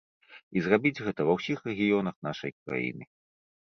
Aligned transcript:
І 0.57 0.63
зрабіць 0.67 1.03
гэта 1.09 1.21
ва 1.29 1.37
ўсіх 1.41 1.59
рэгіёнах 1.71 2.15
нашай 2.33 2.51
краіны. 2.63 3.03